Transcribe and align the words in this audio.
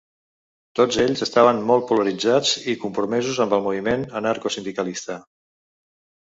Tots 0.77 0.95
ells 1.01 1.19
estaven 1.25 1.59
molt 1.71 1.85
polititzats 1.91 2.53
i 2.73 2.75
compromesos 2.85 3.43
amb 3.45 3.55
el 3.59 3.63
moviment 3.67 4.07
anarco-sindicalista. 4.23 5.21